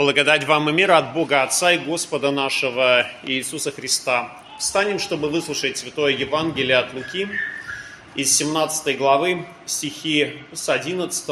Благодать 0.00 0.44
вам 0.44 0.70
и 0.70 0.72
мир 0.72 0.92
от 0.92 1.12
Бога 1.12 1.42
Отца 1.42 1.72
и 1.72 1.76
Господа 1.76 2.30
нашего 2.30 3.06
Иисуса 3.22 3.70
Христа. 3.70 4.32
Встанем, 4.58 4.98
чтобы 4.98 5.28
выслушать 5.28 5.76
Святое 5.76 6.12
Евангелие 6.14 6.78
от 6.78 6.94
Луки 6.94 7.28
из 8.14 8.34
17 8.34 8.96
главы, 8.96 9.44
стихи 9.66 10.38
с 10.54 10.70
11 10.70 11.26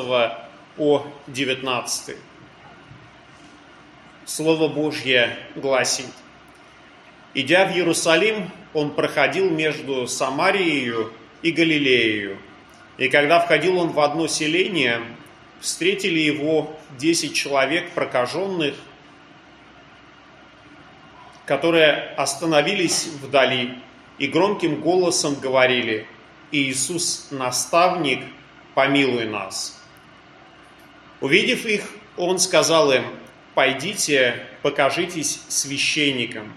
по 0.77 1.07
19. 1.29 2.17
Слово 4.27 4.69
Божье 4.69 5.35
гласит. 5.57 6.05
Идя 7.33 7.65
в 7.65 7.75
Иерусалим, 7.75 8.51
он 8.75 8.91
проходил 8.91 9.49
между 9.49 10.07
Самарией 10.07 11.07
и 11.41 11.53
Галилеей. 11.53 12.37
И 12.99 13.09
когда 13.09 13.41
входил 13.41 13.79
он 13.79 13.93
в 13.93 14.01
одно 14.01 14.27
селение, 14.27 15.01
встретили 15.61 16.19
его 16.19 16.79
десять 16.99 17.35
человек 17.35 17.91
прокаженных, 17.93 18.75
которые 21.47 22.15
остановились 22.17 23.07
вдали 23.23 23.79
и 24.19 24.27
громким 24.27 24.81
голосом 24.81 25.35
говорили, 25.35 26.07
«Иисус, 26.51 27.29
наставник, 27.31 28.25
помилуй 28.75 29.27
нас». 29.27 29.81
Увидев 31.21 31.67
их, 31.67 31.89
он 32.17 32.39
сказал 32.39 32.93
им, 32.93 33.05
«Пойдите, 33.55 34.47
покажитесь 34.63 35.41
священникам». 35.49 36.53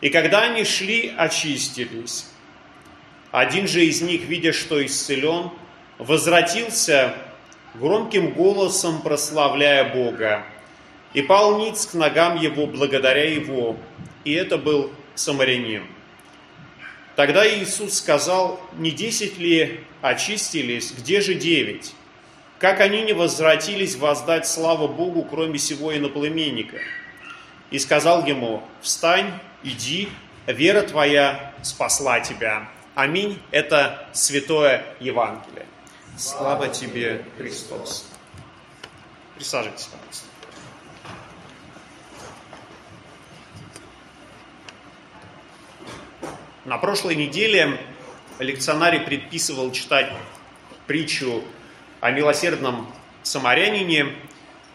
И 0.00 0.08
когда 0.08 0.42
они 0.42 0.64
шли, 0.64 1.12
очистились. 1.16 2.26
Один 3.30 3.68
же 3.68 3.84
из 3.84 4.00
них, 4.00 4.22
видя, 4.22 4.52
что 4.52 4.84
исцелен, 4.84 5.50
возвратился 5.98 7.14
громким 7.74 8.32
голосом 8.32 9.02
прославляя 9.02 9.92
Бога, 9.94 10.44
и 11.12 11.22
пал 11.22 11.58
ниц 11.58 11.86
к 11.86 11.94
ногам 11.94 12.36
его 12.36 12.66
благодаря 12.66 13.28
его, 13.32 13.76
и 14.24 14.32
это 14.32 14.58
был 14.58 14.92
самарянин. 15.14 15.84
Тогда 17.16 17.46
Иисус 17.46 17.94
сказал, 17.94 18.60
не 18.78 18.90
десять 18.90 19.38
ли 19.38 19.80
очистились, 20.00 20.92
где 20.92 21.20
же 21.20 21.34
девять? 21.34 21.94
Как 22.58 22.80
они 22.80 23.02
не 23.02 23.12
возвратились 23.12 23.96
воздать 23.96 24.46
славу 24.46 24.86
Богу, 24.88 25.22
кроме 25.22 25.58
сего 25.58 25.96
иноплеменника? 25.96 26.78
И 27.70 27.78
сказал 27.78 28.26
ему, 28.26 28.62
встань, 28.80 29.32
иди, 29.62 30.08
вера 30.46 30.82
твоя 30.82 31.54
спасла 31.62 32.20
тебя. 32.20 32.68
Аминь. 32.94 33.38
Это 33.50 34.08
святое 34.12 34.84
Евангелие. 35.00 35.64
Слава 36.16 36.68
тебе, 36.68 37.24
Христос. 37.38 38.06
Присаживайтесь, 39.36 39.86
пожалуйста. 39.86 40.26
На 46.66 46.78
прошлой 46.78 47.16
неделе 47.16 47.80
лекционарий 48.38 49.00
предписывал 49.00 49.72
читать 49.72 50.12
притчу 50.86 51.42
о 52.00 52.10
милосердном 52.10 52.86
самарянине. 53.22 54.14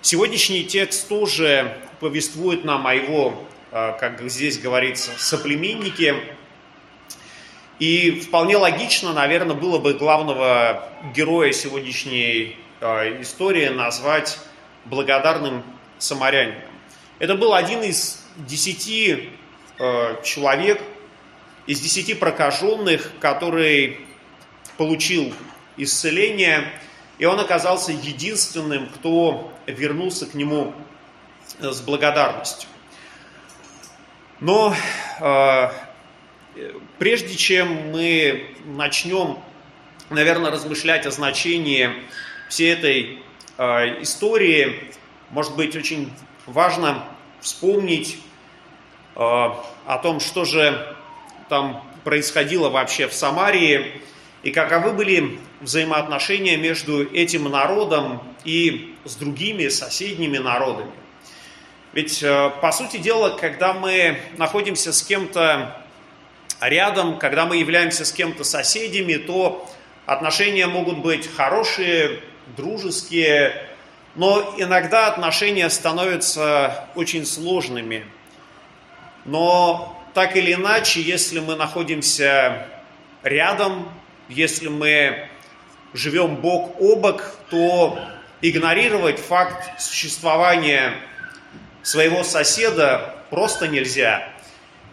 Сегодняшний 0.02 0.63
текст 0.66 1.08
тоже 1.08 1.78
повествует 2.00 2.66
нам 2.66 2.88
о 2.88 2.95
его, 2.95 3.47
а, 3.72 3.94
как 3.94 4.22
здесь 4.30 4.59
говорится, 4.59 5.11
соплеменнике, 5.17 6.34
и 7.80 8.20
вполне 8.20 8.58
логично, 8.58 9.12
наверное, 9.14 9.56
было 9.56 9.80
бы 9.80 9.94
главного 9.94 10.90
героя 11.14 11.52
сегодняшней 11.52 12.58
э, 12.80 13.22
истории 13.22 13.68
назвать 13.68 14.40
благодарным 14.86 15.64
самарянином. 15.98 16.62
Это 17.20 17.36
был 17.36 17.53
один 17.53 17.84
из 17.84 18.23
десяти 18.38 19.30
э, 19.78 20.16
человек, 20.23 20.81
из 21.68 21.81
десяти 21.81 22.14
прокаженных, 22.14 23.12
который 23.19 24.00
получил 24.78 25.34
исцеление, 25.78 26.72
и 27.18 27.25
он 27.25 27.40
оказался 27.40 27.91
единственным, 27.91 28.88
кто 28.90 29.52
вернулся 29.66 30.25
к 30.25 30.34
нему 30.34 30.74
с 31.59 31.81
благодарностью. 31.81 32.69
Но 34.40 34.75
э, 35.19 35.69
Прежде 36.99 37.35
чем 37.35 37.91
мы 37.91 38.47
начнем, 38.63 39.39
наверное, 40.09 40.51
размышлять 40.51 41.05
о 41.05 41.11
значении 41.11 41.89
всей 42.47 42.71
этой 42.71 43.19
э, 43.57 44.01
истории, 44.01 44.91
может 45.31 45.53
быть, 45.57 45.75
очень 45.75 46.13
важно 46.45 47.03
вспомнить 47.41 48.19
э, 49.16 49.19
о 49.19 49.99
том, 50.01 50.21
что 50.21 50.45
же 50.45 50.95
там 51.49 51.83
происходило 52.05 52.69
вообще 52.69 53.09
в 53.09 53.13
Самарии 53.13 54.01
и 54.43 54.51
каковы 54.51 54.93
были 54.93 55.39
взаимоотношения 55.59 56.55
между 56.55 57.03
этим 57.11 57.51
народом 57.51 58.23
и 58.45 58.95
с 59.03 59.16
другими 59.16 59.67
соседними 59.67 60.37
народами. 60.37 60.91
Ведь, 61.91 62.23
э, 62.23 62.51
по 62.61 62.72
сути 62.72 62.95
дела, 62.95 63.31
когда 63.31 63.73
мы 63.73 64.22
находимся 64.37 64.93
с 64.93 65.03
кем-то 65.03 65.81
рядом, 66.61 67.17
когда 67.19 67.45
мы 67.45 67.57
являемся 67.57 68.05
с 68.05 68.11
кем-то 68.11 68.43
соседями, 68.43 69.16
то 69.16 69.67
отношения 70.05 70.67
могут 70.67 70.99
быть 70.99 71.29
хорошие, 71.33 72.21
дружеские, 72.55 73.67
но 74.16 74.55
иногда 74.57 75.07
отношения 75.07 75.69
становятся 75.69 76.88
очень 76.95 77.25
сложными. 77.25 78.05
Но 79.25 80.01
так 80.13 80.35
или 80.38 80.53
иначе, 80.53 81.01
если 81.01 81.39
мы 81.39 81.55
находимся 81.55 82.67
рядом, 83.23 83.89
если 84.29 84.67
мы 84.67 85.27
живем 85.93 86.37
бок 86.37 86.79
о 86.79 86.95
бок, 86.95 87.35
то 87.49 87.99
игнорировать 88.41 89.19
факт 89.19 89.81
существования 89.81 90.93
своего 91.81 92.23
соседа 92.23 93.16
просто 93.29 93.67
нельзя. 93.67 94.34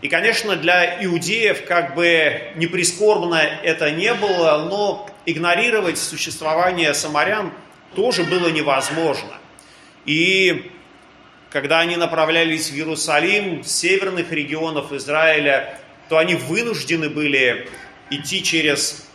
И, 0.02 0.08
конечно, 0.08 0.56
для 0.56 1.02
иудеев, 1.04 1.64
как 1.64 1.94
бы 1.94 2.52
не 2.56 2.66
прискорбно 2.66 3.36
это 3.36 3.92
не 3.92 4.12
было, 4.14 4.66
но 4.68 5.08
игнорировать 5.26 5.96
существование 5.96 6.92
самарян 6.92 7.52
тоже 7.94 8.24
было 8.24 8.48
невозможно. 8.48 9.38
И 10.04 10.72
когда 11.50 11.78
они 11.78 11.96
направлялись 11.96 12.70
в 12.70 12.74
Иерусалим, 12.74 13.62
с 13.62 13.70
северных 13.70 14.32
регионов 14.32 14.92
Израиля, 14.92 15.78
то 16.08 16.18
они 16.18 16.34
вынуждены 16.34 17.08
были 17.08 17.68
идти 18.10 18.42
через, 18.42 19.06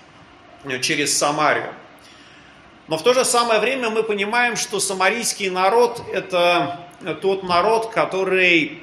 через 0.81 1.17
Самарию. 1.17 1.73
Но 2.87 2.97
в 2.97 3.03
то 3.03 3.13
же 3.13 3.25
самое 3.25 3.59
время 3.59 3.89
мы 3.89 4.03
понимаем, 4.03 4.55
что 4.55 4.79
самарийский 4.79 5.49
народ– 5.49 6.01
это 6.13 6.79
тот 7.21 7.43
народ, 7.43 7.91
который 7.91 8.81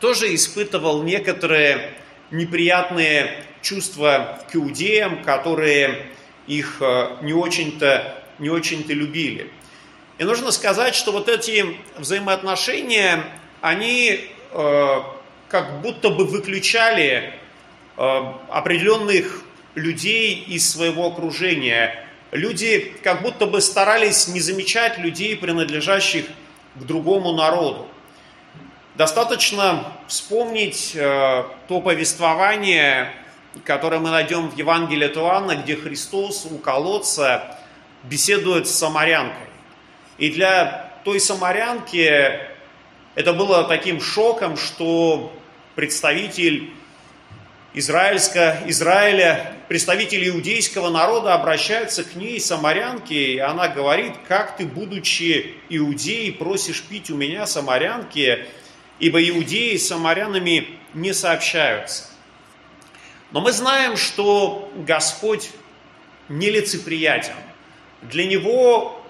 тоже 0.00 0.34
испытывал 0.34 1.02
некоторые 1.02 1.94
неприятные 2.30 3.44
чувства 3.60 4.40
к 4.50 4.56
иудеям, 4.56 5.22
которые 5.22 6.06
их 6.46 6.78
э, 6.80 7.16
не 7.22 7.32
очень-то 7.32 8.22
не 8.38 8.50
очень-то 8.50 8.92
любили. 8.92 9.50
И 10.18 10.24
нужно 10.24 10.50
сказать, 10.50 10.94
что 10.94 11.12
вот 11.12 11.28
эти 11.28 11.76
взаимоотношения, 11.96 13.24
они 13.60 14.28
э, 14.50 15.00
как 15.48 15.80
будто 15.80 16.10
бы 16.10 16.24
выключали 16.24 17.34
э, 17.96 18.22
определенных 18.48 19.42
людей 19.74 20.34
из 20.34 20.70
своего 20.70 21.06
окружения. 21.06 22.06
Люди 22.30 22.94
как 23.02 23.22
будто 23.22 23.46
бы 23.46 23.60
старались 23.60 24.28
не 24.28 24.40
замечать 24.40 24.98
людей, 24.98 25.36
принадлежащих 25.36 26.26
к 26.74 26.84
другому 26.84 27.32
народу. 27.32 27.86
Достаточно 28.94 29.90
вспомнить 30.06 30.92
э, 30.94 31.44
то 31.66 31.80
повествование, 31.80 33.10
которое 33.64 34.00
мы 34.00 34.10
найдем 34.10 34.50
в 34.50 34.56
Евангелии 34.56 35.06
от 35.06 35.16
Иоанна, 35.16 35.56
где 35.56 35.76
Христос 35.76 36.46
у 36.50 36.58
колодца 36.58 37.58
беседует 38.02 38.68
с 38.68 38.72
самарянкой. 38.72 39.46
И 40.18 40.30
для 40.30 40.92
той 41.04 41.20
самарянки 41.20 42.38
это 43.14 43.32
было 43.32 43.64
таким 43.64 43.98
шоком, 43.98 44.58
что 44.58 45.32
представитель 45.74 46.70
израильска, 47.72 48.58
Израиля, 48.66 49.54
представитель 49.68 50.28
иудейского 50.28 50.90
народа 50.90 51.32
обращается 51.32 52.04
к 52.04 52.14
ней, 52.14 52.38
самарянке, 52.38 53.14
и 53.14 53.38
она 53.38 53.68
говорит, 53.68 54.12
как 54.28 54.58
ты, 54.58 54.66
будучи 54.66 55.54
иудеей, 55.70 56.30
просишь 56.30 56.82
пить 56.82 57.10
у 57.10 57.16
меня, 57.16 57.46
самарянки, 57.46 58.46
ибо 59.02 59.20
иудеи 59.28 59.76
с 59.76 59.88
самарянами 59.88 60.78
не 60.94 61.12
сообщаются. 61.12 62.04
Но 63.32 63.40
мы 63.40 63.50
знаем, 63.50 63.96
что 63.96 64.70
Господь 64.76 65.50
нелицеприятен. 66.28 67.34
Для 68.02 68.26
Него 68.26 69.04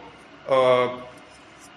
э, 0.46 0.88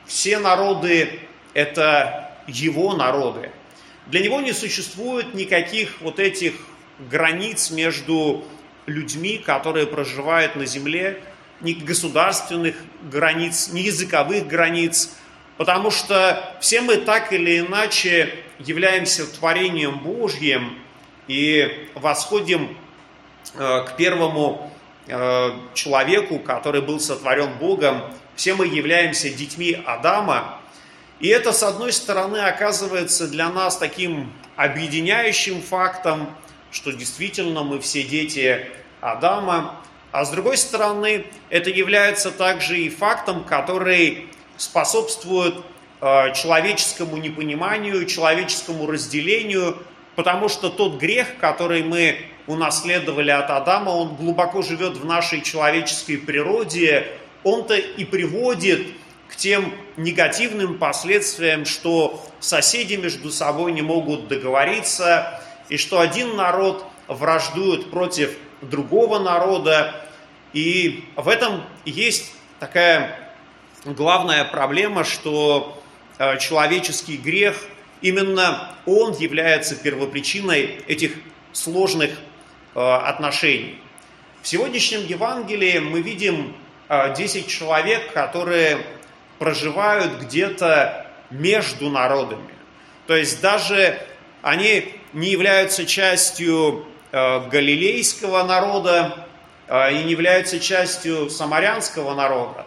все 0.06 0.40
народы 0.40 1.20
это 1.54 2.32
его 2.48 2.96
народы. 2.96 3.50
Для 4.08 4.22
него 4.22 4.40
не 4.40 4.54
существует 4.54 5.34
никаких 5.34 6.00
вот 6.02 6.20
этих 6.20 6.54
границ 7.10 7.72
между 7.72 8.46
людьми, 8.86 9.40
которые 9.40 9.88
проживают 9.88 10.56
на 10.56 10.66
земле, 10.66 11.24
ни 11.62 11.74
государственных 11.74 12.76
границ, 13.12 13.70
ни 13.72 13.80
языковых 13.80 14.48
границ, 14.48 15.16
потому 15.58 15.92
что 15.92 16.56
все 16.60 16.82
мы 16.82 16.98
так 16.98 17.32
или 17.34 17.60
иначе 17.60 18.34
являемся 18.60 19.26
творением 19.26 20.00
Божьим 20.00 20.78
и 21.28 21.90
восходим 21.96 22.78
э, 23.54 23.86
к 23.88 23.96
первому 23.98 24.72
э, 25.08 25.52
человеку, 25.74 26.40
который 26.40 26.82
был 26.82 27.00
сотворен 27.00 27.54
Богом. 27.58 28.02
Все 28.36 28.54
мы 28.54 28.68
являемся 28.68 29.30
детьми 29.30 29.82
Адама. 29.86 30.60
И 31.20 31.30
это, 31.30 31.54
с 31.54 31.64
одной 31.64 31.94
стороны, 31.94 32.38
оказывается 32.38 33.28
для 33.28 33.50
нас 33.50 33.78
таким 33.78 34.32
объединяющим 34.58 35.62
фактом, 35.62 36.30
что 36.72 36.92
действительно 36.92 37.64
мы 37.64 37.80
все 37.80 38.04
дети 38.04 38.68
Адама, 39.00 39.82
а 40.12 40.24
с 40.26 40.30
другой 40.30 40.58
стороны, 40.58 41.26
это 41.50 41.70
является 41.70 42.32
также 42.32 42.80
и 42.80 42.90
фактом, 42.90 43.44
который 43.44 44.30
способствует 44.58 45.56
э, 46.02 46.34
человеческому 46.34 47.18
непониманию, 47.18 48.06
человеческому 48.06 48.88
разделению, 48.88 49.78
потому 50.16 50.50
что 50.50 50.70
тот 50.70 50.98
грех, 50.98 51.38
который 51.40 51.84
мы 51.84 52.18
унаследовали 52.48 53.32
от 53.32 53.50
Адама, 53.50 53.90
он 53.90 54.16
глубоко 54.16 54.62
живет 54.62 54.98
в 54.98 55.06
нашей 55.06 55.42
человеческой 55.42 56.18
природе, 56.18 57.08
он-то 57.44 57.76
и 57.76 58.06
приводит 58.06 58.88
к 59.28 59.36
тем 59.36 59.74
негативным 59.98 60.78
последствиям, 60.78 61.66
что 61.66 62.24
соседи 62.40 62.96
между 62.96 63.32
собой 63.32 63.72
не 63.72 63.82
могут 63.82 64.28
договориться, 64.28 65.42
и 65.70 65.78
что 65.78 66.00
один 66.00 66.36
народ 66.36 66.86
враждует 67.08 67.90
против 67.90 68.38
другого 68.62 69.20
народа. 69.20 69.96
И 70.54 71.04
в 71.16 71.28
этом 71.28 71.64
есть 71.86 72.32
такая 72.60 73.25
главная 73.86 74.44
проблема, 74.46 75.04
что 75.04 75.82
э, 76.18 76.38
человеческий 76.40 77.18
грех, 77.18 77.56
именно 78.02 78.76
он 78.86 79.14
является 79.14 79.76
первопричиной 79.76 80.82
этих 80.88 81.14
сложных 81.54 82.12
э, 82.74 82.80
отношений. 82.80 83.80
В 84.42 84.48
сегодняшнем 84.48 85.06
Евангелии 85.06 85.80
мы 85.80 86.02
видим 86.02 86.56
10 86.90 87.46
э, 87.46 87.48
человек, 87.48 88.12
которые 88.12 88.80
проживают 89.38 90.22
где-то 90.22 91.08
между 91.30 91.90
народами. 91.90 92.54
То 93.08 93.16
есть 93.16 93.42
даже 93.42 94.00
они 94.42 94.94
не 95.14 95.30
являются 95.30 95.86
частью 95.86 96.86
галилейского 97.12 98.44
народа 98.44 99.28
и 99.70 100.04
не 100.04 100.12
являются 100.12 100.60
частью 100.60 101.30
самарянского 101.30 102.14
народа. 102.14 102.66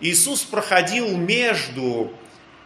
Иисус 0.00 0.42
проходил 0.42 1.16
между, 1.16 2.12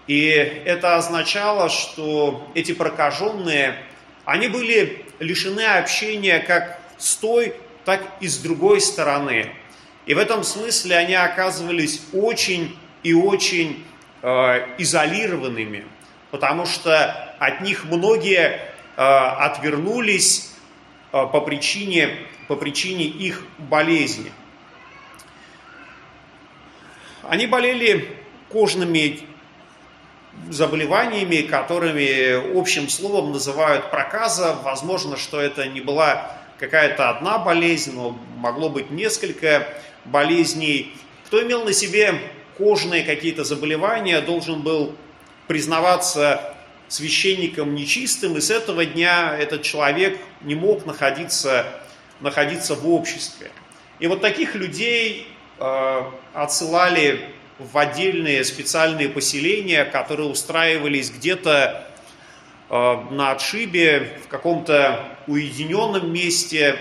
и 0.07 0.29
это 0.29 0.97
означало, 0.97 1.69
что 1.69 2.49
эти 2.55 2.73
прокаженные, 2.73 3.77
они 4.25 4.49
были 4.49 5.05
лишены 5.19 5.63
общения 5.63 6.39
как 6.39 6.79
с 6.99 7.17
той, 7.17 7.55
так 7.85 8.03
и 8.21 8.29
с 8.29 8.39
другой 8.39 8.81
стороны. 8.81 9.51
И 10.07 10.15
в 10.15 10.19
этом 10.19 10.45
смысле 10.45 10.97
они 10.97 11.15
оказывались 11.15 12.03
очень 12.13 12.77
и 13.03 13.15
очень 13.15 13.85
э, 14.23 14.67
изолированными, 14.79 15.85
потому 16.31 16.67
что 16.67 17.37
от 17.39 17.61
них 17.61 17.85
многие 17.85 18.61
э, 18.97 19.03
отвернулись 19.03 20.55
Э, 21.15 21.29
по 21.33 21.41
причине, 21.41 22.19
по 22.49 22.57
причине 22.57 23.05
их 23.05 23.45
болезни. 23.59 24.33
Они 27.29 27.47
болели 27.47 28.09
кожными 28.50 29.21
заболеваниями, 30.50 31.43
которыми 31.43 32.59
общим 32.59 32.88
словом 32.88 33.32
называют 33.32 33.91
проказа. 33.91 34.56
Возможно, 34.62 35.17
что 35.17 35.41
это 35.41 35.67
не 35.67 35.81
была 35.81 36.31
какая-то 36.59 37.11
одна 37.11 37.38
болезнь, 37.38 37.94
но 37.94 38.19
могло 38.37 38.69
быть 38.69 38.91
несколько 38.91 39.69
болезней. 40.05 40.94
Кто 41.26 41.43
имел 41.43 41.65
на 41.65 41.73
себе 41.73 42.15
кожные 42.59 43.05
какие-то 43.05 43.44
заболевания, 43.44 44.20
должен 44.20 44.62
был 44.62 44.94
признаваться 45.47 46.55
священником 46.88 47.75
нечистым, 47.75 48.37
и 48.37 48.41
с 48.41 48.50
этого 48.50 48.85
дня 48.85 49.37
этот 49.37 49.62
человек 49.62 50.19
не 50.43 50.55
мог 50.55 50.87
находиться, 50.87 51.67
находиться 52.20 52.75
в 52.75 52.88
обществе. 52.88 53.50
И 53.99 54.06
вот 54.06 54.20
таких 54.20 54.55
людей 54.55 55.27
отсылали 55.59 57.35
в 57.59 57.79
отдельные 57.79 58.45
специальные 58.45 59.09
поселения, 59.09 59.85
которые 59.85 60.29
устраивались 60.29 61.11
где-то 61.11 61.89
э, 62.69 62.97
на 63.11 63.31
отшибе, 63.31 64.19
в 64.25 64.29
каком-то 64.29 65.05
уединенном 65.27 66.12
месте, 66.12 66.77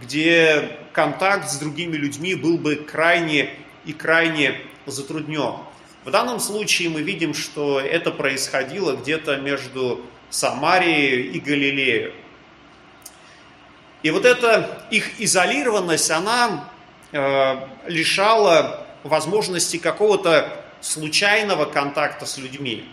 где 0.00 0.76
контакт 0.92 1.48
с 1.48 1.58
другими 1.58 1.96
людьми 1.96 2.34
был 2.34 2.58
бы 2.58 2.76
крайне 2.76 3.50
и 3.84 3.92
крайне 3.92 4.60
затруднен. 4.86 5.56
В 6.04 6.10
данном 6.10 6.40
случае 6.40 6.88
мы 6.88 7.02
видим, 7.02 7.32
что 7.32 7.78
это 7.78 8.10
происходило 8.10 8.96
где-то 8.96 9.36
между 9.36 10.04
Самарией 10.30 11.30
и 11.30 11.38
Галилеей. 11.38 12.12
И 14.02 14.10
вот 14.10 14.24
эта 14.24 14.84
их 14.90 15.20
изолированность, 15.20 16.10
она 16.10 16.68
э, 17.12 17.68
лишала 17.86 18.86
возможности 19.04 19.76
какого-то 19.76 20.64
случайного 20.80 21.66
контакта 21.66 22.26
с 22.26 22.38
людьми. 22.38 22.84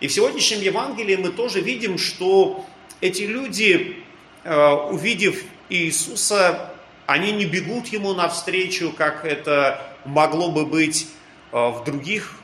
И 0.00 0.08
в 0.08 0.12
сегодняшнем 0.12 0.60
Евангелии 0.60 1.16
мы 1.16 1.30
тоже 1.30 1.60
видим, 1.60 1.98
что 1.98 2.64
эти 3.00 3.22
люди, 3.22 4.04
э, 4.44 4.70
увидев 4.90 5.42
Иисуса, 5.68 6.70
они 7.06 7.32
не 7.32 7.46
бегут 7.46 7.88
ему 7.88 8.14
навстречу, 8.14 8.92
как 8.92 9.24
это 9.24 9.82
могло 10.04 10.50
бы 10.50 10.66
быть 10.66 11.08
Э, 11.52 11.68
в 11.68 11.84
других 11.84 12.34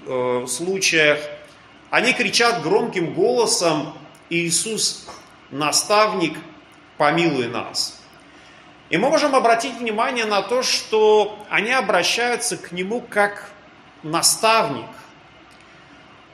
случаях. 0.46 1.18
Они 1.90 2.12
кричат 2.12 2.62
громким 2.62 3.14
голосом 3.14 3.94
«Иисус, 4.28 5.06
наставник, 5.50 6.36
помилуй 6.98 7.48
нас». 7.48 7.97
И 8.90 8.96
мы 8.96 9.10
можем 9.10 9.34
обратить 9.34 9.76
внимание 9.76 10.24
на 10.24 10.40
то, 10.40 10.62
что 10.62 11.38
они 11.50 11.72
обращаются 11.72 12.56
к 12.56 12.72
Нему 12.72 13.02
как 13.02 13.50
наставник. 14.02 14.86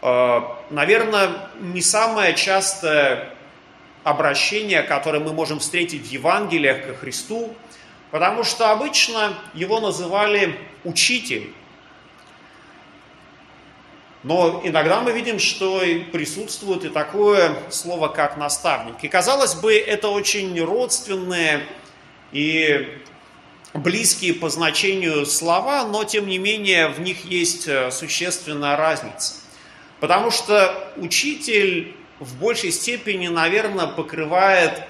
Э, 0.02 0.40
наверное, 0.70 1.48
не 1.58 1.82
самое 1.82 2.34
частое 2.34 3.30
обращение, 4.04 4.82
которое 4.82 5.18
мы 5.18 5.32
можем 5.32 5.58
встретить 5.58 6.06
в 6.06 6.10
Евангелиях 6.10 6.86
ко 6.86 6.94
Христу, 6.94 7.54
потому 8.12 8.44
что 8.44 8.70
обычно 8.70 9.34
его 9.54 9.80
называли 9.80 10.56
учитель. 10.84 11.52
Но 14.22 14.60
иногда 14.62 15.00
мы 15.00 15.10
видим, 15.10 15.40
что 15.40 15.80
присутствует 16.12 16.84
и 16.84 16.88
такое 16.88 17.56
слово, 17.70 18.08
как 18.08 18.36
наставник. 18.36 19.02
И 19.02 19.08
казалось 19.08 19.54
бы, 19.54 19.76
это 19.76 20.08
очень 20.08 20.58
родственные 20.62 21.66
и 22.34 22.86
близкие 23.72 24.34
по 24.34 24.50
значению 24.50 25.24
слова, 25.24 25.86
но 25.86 26.04
тем 26.04 26.26
не 26.26 26.36
менее 26.36 26.88
в 26.88 27.00
них 27.00 27.24
есть 27.24 27.66
э, 27.66 27.90
существенная 27.90 28.76
разница. 28.76 29.36
Потому 30.00 30.30
что 30.30 30.92
учитель 30.96 31.94
в 32.18 32.36
большей 32.36 32.72
степени, 32.72 33.28
наверное, 33.28 33.86
покрывает 33.86 34.82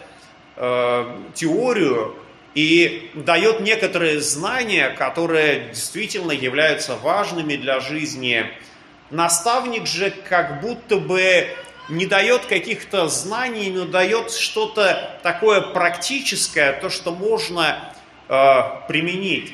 э, 0.57 1.17
теорию 1.35 2.17
и 2.55 3.11
дает 3.15 3.61
некоторые 3.61 4.21
знания, 4.21 4.91
которые 4.91 5.69
действительно 5.69 6.33
являются 6.33 6.97
важными 6.97 7.57
для 7.57 7.79
жизни 7.81 8.51
Наставник 9.11 9.87
же 9.87 10.11
как 10.11 10.61
будто 10.61 10.97
бы 10.97 11.47
не 11.89 12.07
дает 12.07 12.47
каких-то 12.47 13.09
знаний, 13.09 13.71
но 13.71 13.85
дает 13.85 14.31
что-то 14.31 15.19
такое 15.23 15.61
практическое, 15.61 16.73
то, 16.73 16.89
что 16.91 17.13
можно 17.13 17.93
э, 18.29 18.61
применить. 18.89 19.53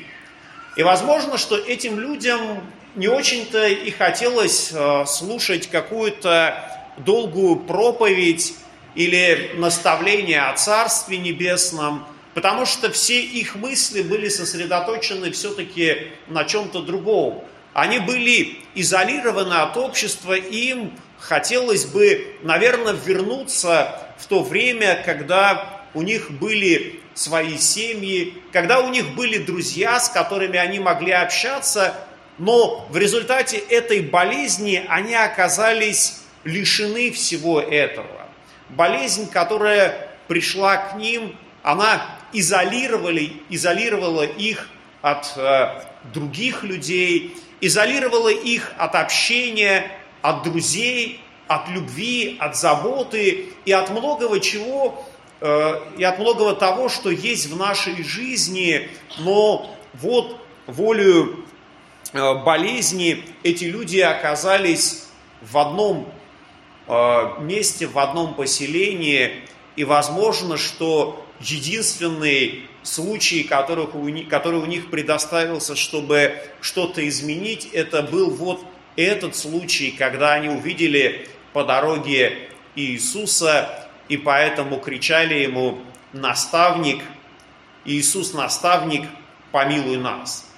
И 0.77 0.83
возможно, 0.83 1.37
что 1.37 1.57
этим 1.57 1.99
людям 1.99 2.61
не 2.95 3.07
очень-то 3.07 3.67
и 3.67 3.91
хотелось 3.91 4.71
э, 4.73 5.05
слушать 5.05 5.67
какую-то 5.67 6.81
долгую 6.97 7.57
проповедь 7.57 8.55
или 8.95 9.51
наставление 9.55 10.41
о 10.41 10.53
Царстве 10.55 11.17
Небесном, 11.17 12.05
потому 12.33 12.65
что 12.65 12.91
все 12.91 13.21
их 13.21 13.55
мысли 13.55 14.01
были 14.01 14.29
сосредоточены 14.29 15.31
все-таки 15.31 16.07
на 16.27 16.45
чем-то 16.45 16.81
другом. 16.81 17.43
Они 17.73 17.99
были 17.99 18.57
изолированы 18.75 19.53
от 19.53 19.77
общества, 19.77 20.33
и 20.33 20.71
им 20.71 20.91
хотелось 21.21 21.85
бы, 21.85 22.35
наверное, 22.41 22.93
вернуться 22.93 23.99
в 24.17 24.25
то 24.25 24.43
время, 24.43 25.01
когда 25.05 25.83
у 25.93 26.01
них 26.01 26.31
были 26.31 26.99
свои 27.13 27.57
семьи, 27.57 28.41
когда 28.51 28.79
у 28.79 28.89
них 28.89 29.13
были 29.15 29.37
друзья, 29.37 29.99
с 29.99 30.09
которыми 30.09 30.57
они 30.57 30.79
могли 30.79 31.11
общаться, 31.11 31.93
но 32.37 32.87
в 32.89 32.97
результате 32.97 33.57
этой 33.57 34.01
болезни 34.01 34.83
они 34.89 35.13
оказались 35.13 36.23
лишены 36.43 37.11
всего 37.11 37.61
этого. 37.61 38.27
Болезнь, 38.69 39.29
которая 39.29 40.09
пришла 40.27 40.77
к 40.77 40.95
ним, 40.95 41.35
она 41.61 42.03
изолировали, 42.33 43.33
изолировала 43.49 44.23
их 44.23 44.69
от 45.01 45.33
э, 45.35 45.83
других 46.13 46.63
людей, 46.63 47.35
изолировала 47.59 48.29
их 48.29 48.71
от 48.77 48.95
общения, 48.95 49.91
от 50.21 50.43
друзей, 50.43 51.21
от 51.47 51.67
любви, 51.69 52.37
от 52.39 52.55
заботы 52.55 53.49
и 53.65 53.71
от 53.71 53.89
многого 53.89 54.39
чего, 54.39 55.03
э, 55.41 55.81
и 55.97 56.03
от 56.03 56.19
многого 56.19 56.53
того, 56.53 56.89
что 56.89 57.09
есть 57.09 57.47
в 57.47 57.57
нашей 57.57 58.03
жизни, 58.03 58.89
но 59.19 59.75
вот 59.93 60.37
волею 60.67 61.45
э, 62.13 62.35
болезни 62.43 63.23
эти 63.43 63.65
люди 63.65 63.99
оказались 63.99 65.07
в 65.41 65.57
одном 65.57 66.07
э, 66.87 67.41
месте, 67.41 67.87
в 67.87 67.99
одном 67.99 68.33
поселении, 68.33 69.43
и 69.75 69.83
возможно, 69.83 70.57
что 70.57 71.25
единственный 71.39 72.67
случай, 72.83 73.43
которых 73.43 73.95
у 73.95 74.07
который 74.29 74.59
у 74.59 74.65
них 74.65 74.89
предоставился, 74.89 75.75
чтобы 75.75 76.35
что-то 76.61 77.07
изменить, 77.07 77.69
это 77.73 78.01
был 78.03 78.29
вот 78.31 78.63
этот 78.95 79.35
случай, 79.35 79.91
когда 79.91 80.33
они 80.33 80.49
увидели 80.49 81.27
по 81.53 81.63
дороге 81.63 82.49
Иисуса, 82.75 83.87
и 84.09 84.17
поэтому 84.17 84.79
кричали 84.79 85.35
ему 85.35 85.79
«Наставник, 86.13 87.01
Иисус, 87.85 88.33
наставник, 88.33 89.07
помилуй 89.51 89.97
нас». 89.97 90.51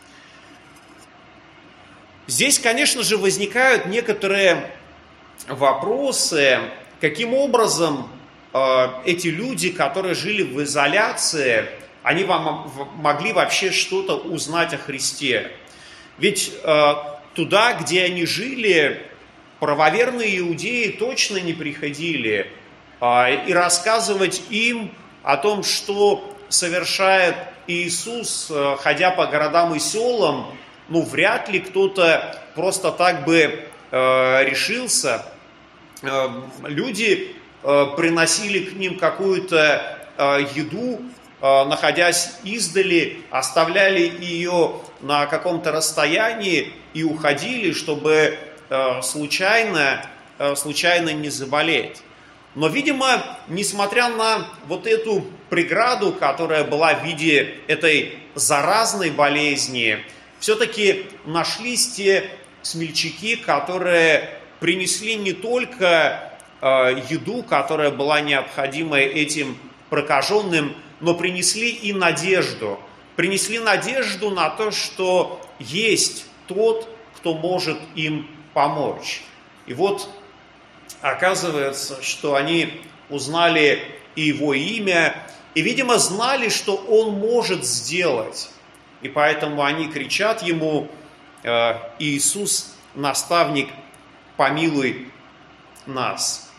Здесь, 2.25 2.57
конечно 2.57 3.03
же, 3.03 3.17
возникают 3.17 3.85
некоторые 3.85 4.71
вопросы, 5.47 6.59
каким 7.01 7.33
образом 7.33 8.09
э, 8.53 8.87
эти 9.05 9.27
люди, 9.27 9.71
которые 9.71 10.15
жили 10.15 10.43
в 10.43 10.63
изоляции, 10.63 11.65
они 12.01 12.23
вам 12.23 12.71
могли 12.95 13.33
вообще 13.33 13.71
что-то 13.71 14.15
узнать 14.15 14.73
о 14.73 14.77
Христе. 14.77 15.51
Ведь 16.17 16.53
э, 16.63 16.93
туда, 17.33 17.73
где 17.73 18.03
они 18.03 18.25
жили, 18.25 19.05
правоверные 19.59 20.39
иудеи 20.39 20.89
точно 20.89 21.37
не 21.37 21.53
приходили 21.53 22.51
а, 22.99 23.29
и 23.29 23.53
рассказывать 23.53 24.43
им 24.49 24.91
о 25.23 25.37
том, 25.37 25.63
что 25.63 26.35
совершает 26.49 27.35
Иисус, 27.65 28.51
э, 28.51 28.75
ходя 28.79 29.11
по 29.11 29.25
городам 29.25 29.73
и 29.73 29.79
селам, 29.79 30.53
ну, 30.89 31.01
вряд 31.01 31.47
ли 31.47 31.59
кто-то 31.59 32.37
просто 32.55 32.91
так 32.91 33.23
бы 33.23 33.67
э, 33.91 34.43
решился. 34.43 35.25
Люди 36.63 37.33
приносили 37.63 38.65
к 38.65 38.73
ним 38.73 38.99
какую-то 38.99 39.99
еду, 40.53 40.99
находясь 41.41 42.33
издали, 42.43 43.21
оставляли 43.31 44.01
ее 44.19 44.81
на 44.99 45.27
каком-то 45.27 45.71
расстоянии 45.71 46.73
и 46.93 47.03
уходили, 47.03 47.71
чтобы 47.73 48.37
Э, 48.75 49.03
случайно, 49.03 50.03
э, 50.39 50.55
случайно 50.55 51.13
не 51.13 51.29
заболеть. 51.29 52.01
Но, 52.55 52.67
видимо, 52.69 53.23
несмотря 53.47 54.09
на 54.09 54.47
вот 54.65 54.87
эту 54.87 55.25
преграду, 55.51 56.11
которая 56.11 56.63
была 56.63 56.95
в 56.95 57.05
виде 57.05 57.55
этой 57.67 58.17
заразной 58.33 59.11
болезни, 59.11 59.99
все-таки 60.39 61.05
нашлись 61.25 61.89
те 61.89 62.31
смельчаки, 62.63 63.35
которые 63.35 64.39
принесли 64.59 65.17
не 65.17 65.33
только 65.33 66.31
э, 66.59 67.01
еду, 67.11 67.43
которая 67.43 67.91
была 67.91 68.21
необходима 68.21 68.97
этим 68.97 69.55
прокаженным, 69.91 70.75
но 70.99 71.13
принесли 71.13 71.69
и 71.69 71.93
надежду. 71.93 72.79
Принесли 73.17 73.59
надежду 73.59 74.31
на 74.31 74.49
то, 74.49 74.71
что 74.71 75.39
есть 75.59 76.25
тот, 76.47 76.87
кто 77.17 77.33
может 77.33 77.77
им 77.95 78.27
помочь. 78.53 79.23
И 79.65 79.73
вот 79.73 80.09
оказывается, 81.01 82.01
что 82.01 82.35
они 82.35 82.81
узнали 83.09 83.83
и 84.15 84.23
его 84.23 84.53
имя, 84.53 85.15
и, 85.55 85.61
видимо, 85.61 85.97
знали, 85.97 86.49
что 86.49 86.75
он 86.75 87.13
может 87.15 87.63
сделать. 87.63 88.49
И 89.01 89.09
поэтому 89.09 89.63
они 89.63 89.87
кричат 89.87 90.41
ему, 90.41 90.89
«Э, 91.43 91.75
Иисус, 91.99 92.73
наставник, 92.95 93.69
помилуй 94.37 95.11
нас. 95.85 96.49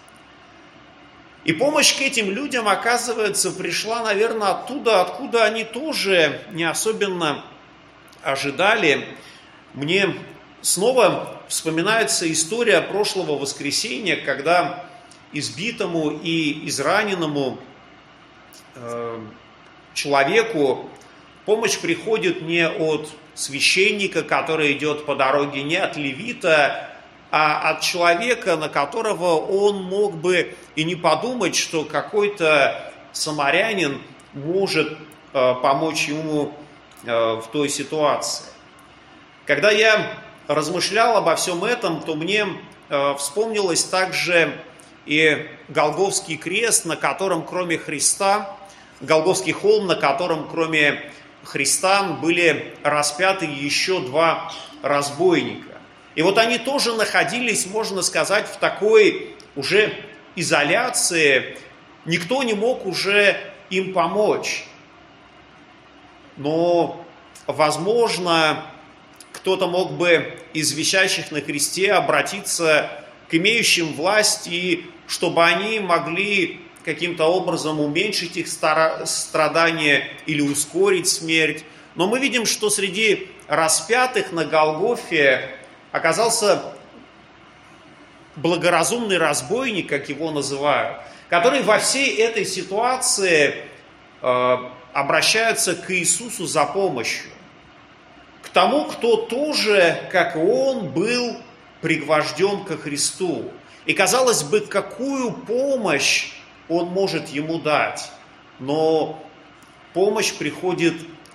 И 1.44 1.52
помощь 1.52 1.96
к 1.96 2.00
этим 2.00 2.30
людям, 2.30 2.68
оказывается, 2.68 3.50
пришла, 3.50 4.02
наверное, 4.02 4.52
оттуда, 4.52 5.02
откуда 5.02 5.44
они 5.44 5.64
тоже 5.64 6.42
не 6.52 6.64
особенно 6.64 7.44
ожидали. 8.22 9.06
Мне 9.74 10.14
снова 10.62 11.42
вспоминается 11.48 12.30
история 12.30 12.80
прошлого 12.80 13.36
воскресенья, 13.36 14.16
когда 14.16 14.84
избитому 15.32 16.10
и 16.10 16.68
израненному 16.68 17.58
э, 18.76 19.20
человеку 19.92 20.88
помощь 21.44 21.76
приходит 21.78 22.42
не 22.42 22.68
от 22.68 23.10
священника, 23.34 24.22
который 24.22 24.72
идет 24.74 25.06
по 25.06 25.16
дороге, 25.16 25.64
не 25.64 25.76
от 25.76 25.96
левита, 25.96 26.90
а 27.32 27.70
от 27.70 27.80
человека, 27.80 28.56
на 28.56 28.68
которого 28.68 29.34
он 29.44 29.82
мог 29.82 30.14
бы 30.14 30.54
и 30.76 30.84
не 30.84 30.94
подумать, 30.94 31.56
что 31.56 31.84
какой-то 31.84 32.92
самарянин 33.10 34.00
может 34.34 34.96
э, 35.32 35.54
помочь 35.60 36.06
ему 36.06 36.54
э, 37.04 37.10
в 37.10 37.48
той 37.52 37.68
ситуации. 37.68 38.53
Когда 39.46 39.70
я 39.70 40.18
размышлял 40.46 41.18
обо 41.18 41.36
всем 41.36 41.64
этом, 41.64 42.00
то 42.00 42.14
мне 42.14 42.46
э, 42.88 43.14
вспомнилось 43.18 43.84
также 43.84 44.58
и 45.04 45.46
Голговский 45.68 46.36
крест, 46.36 46.86
на 46.86 46.96
котором 46.96 47.44
кроме 47.44 47.76
Христа, 47.76 48.56
Голговский 49.02 49.52
холм, 49.52 49.86
на 49.86 49.96
котором 49.96 50.48
кроме 50.48 51.12
Христа 51.42 52.04
были 52.22 52.74
распяты 52.82 53.44
еще 53.44 54.00
два 54.00 54.50
разбойника. 54.82 55.74
И 56.14 56.22
вот 56.22 56.38
они 56.38 56.58
тоже 56.58 56.94
находились, 56.94 57.66
можно 57.66 58.00
сказать, 58.00 58.46
в 58.46 58.56
такой 58.56 59.36
уже 59.56 59.92
изоляции. 60.36 61.58
Никто 62.06 62.42
не 62.42 62.54
мог 62.54 62.86
уже 62.86 63.36
им 63.68 63.92
помочь. 63.92 64.64
Но, 66.38 67.04
возможно, 67.46 68.64
кто-то 69.44 69.66
мог 69.66 69.92
бы 69.92 70.38
из 70.54 70.72
вещащих 70.72 71.30
на 71.30 71.42
кресте 71.42 71.92
обратиться 71.92 72.90
к 73.28 73.34
имеющим 73.34 73.92
власть, 73.92 74.46
и 74.46 74.86
чтобы 75.06 75.44
они 75.44 75.80
могли 75.80 76.62
каким-то 76.82 77.26
образом 77.26 77.78
уменьшить 77.78 78.38
их 78.38 78.46
страдания 78.48 80.08
или 80.24 80.40
ускорить 80.40 81.08
смерть. 81.08 81.62
Но 81.94 82.06
мы 82.06 82.20
видим, 82.20 82.46
что 82.46 82.70
среди 82.70 83.28
распятых 83.46 84.32
на 84.32 84.46
Голгофе 84.46 85.50
оказался 85.92 86.62
благоразумный 88.36 89.18
разбойник, 89.18 89.90
как 89.90 90.08
его 90.08 90.30
называют, 90.30 91.02
который 91.28 91.60
во 91.60 91.78
всей 91.80 92.16
этой 92.16 92.46
ситуации 92.46 93.56
э, 94.22 94.56
обращается 94.94 95.74
к 95.74 95.90
Иисусу 95.90 96.46
за 96.46 96.64
помощью 96.64 97.33
тому, 98.54 98.84
кто 98.84 99.16
тоже, 99.16 100.08
как 100.10 100.36
и 100.36 100.38
он, 100.38 100.88
был 100.88 101.36
пригвожден 101.82 102.64
ко 102.64 102.78
Христу. 102.78 103.50
И 103.84 103.92
казалось 103.92 104.42
бы, 104.44 104.60
какую 104.60 105.32
помощь 105.32 106.32
он 106.70 106.86
может 106.86 107.28
ему 107.28 107.58
дать. 107.58 108.10
Но 108.58 109.22
помощь 109.92 110.32
приходит 110.32 110.94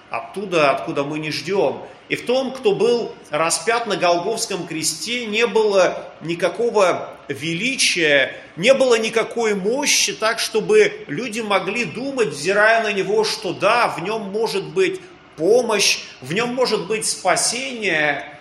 оттуда, 0.10 0.72
откуда 0.72 1.04
мы 1.04 1.20
не 1.20 1.30
ждем. 1.30 1.82
И 2.08 2.16
в 2.16 2.26
том, 2.26 2.52
кто 2.52 2.74
был 2.74 3.14
распят 3.30 3.86
на 3.86 3.98
Голговском 3.98 4.66
кресте, 4.66 5.28
не 5.28 5.46
было 5.46 6.06
никакого 6.22 7.14
величия, 7.28 8.34
не 8.56 8.74
было 8.74 8.98
никакой 8.98 9.54
мощи, 9.54 10.14
так, 10.14 10.40
чтобы 10.40 11.04
люди 11.08 11.42
могли 11.42 11.86
думать, 11.86 12.30
взирая 12.30 12.82
на 12.82 12.92
него, 12.94 13.24
что 13.24 13.54
да, 13.54 13.90
в 13.90 14.02
нем 14.02 14.24
может 14.32 14.64
быть 14.70 15.00
помощь, 15.40 16.02
в 16.22 16.34
нем 16.34 16.54
может 16.54 16.86
быть 16.86 17.08
спасение, 17.08 18.40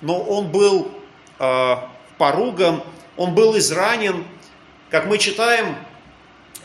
но 0.00 0.18
он 0.22 0.50
был 0.50 0.90
э, 1.38 1.76
поруган 2.16 2.82
он 3.16 3.34
был 3.34 3.56
изранен, 3.58 4.24
как 4.90 5.06
мы 5.06 5.18
читаем 5.18 5.76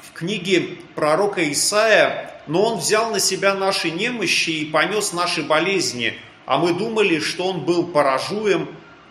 в 0.02 0.14
книге 0.14 0.78
пророка 0.96 1.52
Исаия, 1.52 2.42
но 2.48 2.64
он 2.64 2.80
взял 2.80 3.12
на 3.12 3.20
себя 3.20 3.54
наши 3.54 3.92
немощи 3.92 4.50
и 4.52 4.66
понес 4.66 5.12
наши 5.12 5.44
болезни, 5.44 6.14
а 6.46 6.58
мы 6.58 6.74
думали, 6.74 7.20
что 7.20 7.48
он 7.48 7.62
был 7.62 7.88
поражуем, 7.88 8.70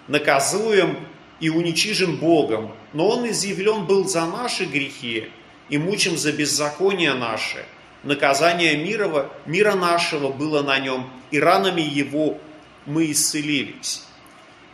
наказуем 0.09 0.99
и 1.41 1.51
уничижен 1.51 2.17
Богом, 2.17 2.73
но 2.95 3.09
он 3.09 3.29
изъявлен 3.29 3.85
был 3.85 4.09
за 4.09 4.25
наши 4.25 4.65
грехи 4.65 5.29
и 5.69 5.77
мучим 5.77 6.17
за 6.17 6.33
беззаконие 6.33 7.13
наше. 7.13 7.67
Наказание 8.07 8.77
мира, 8.77 9.29
мира 9.47 9.75
нашего 9.75 10.31
было 10.31 10.63
на 10.63 10.79
нем, 10.79 11.11
и 11.33 11.41
ранами 11.41 11.81
его 11.81 12.39
мы 12.87 13.11
исцелились. 13.11 14.05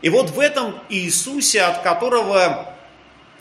И 0.03 0.11
вот 0.11 0.29
в 0.29 0.39
этом 0.39 0.79
Иисусе, 0.91 1.63
от 1.63 1.81
которого 1.81 2.75